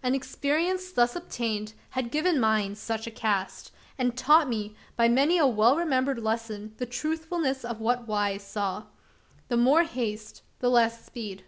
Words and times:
An 0.00 0.14
experience 0.14 0.92
thus 0.92 1.16
obtained, 1.16 1.72
had 1.90 2.12
given 2.12 2.38
mine 2.38 2.76
such 2.76 3.08
a 3.08 3.10
cast; 3.10 3.72
and 3.98 4.16
taught 4.16 4.48
me, 4.48 4.76
by 4.94 5.08
many 5.08 5.38
a 5.38 5.46
well 5.48 5.76
remembered 5.76 6.20
lesson, 6.20 6.72
the 6.76 6.86
truthfulness 6.86 7.64
of 7.64 7.80
that 7.80 8.06
wise 8.06 8.44
saw; 8.46 8.84
"The 9.48 9.56
more 9.56 9.82
haste 9.82 10.42
the 10.60 10.68
less 10.70 11.04
speed." 11.04 11.42